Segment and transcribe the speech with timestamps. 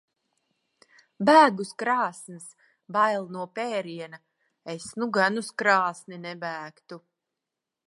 [1.29, 2.47] Bēg uz krāsns.
[2.97, 4.21] Bail no pēriena.
[4.75, 7.03] Es nu gan uz krāsni nebēgtu.